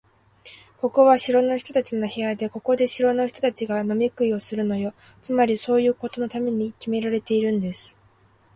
[0.77, 4.95] ここは城の人たちの部屋で、ここで城の人たちが飲み食いするのよ。
[5.21, 7.99] つまり、そういうことのためにきめられているんです。